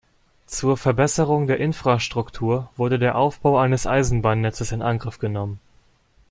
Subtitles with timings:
[0.47, 5.59] Zur Verbesserung der Infrastruktur wurde der Aufbau eines Eisenbahnnetzes in Angriff genommen.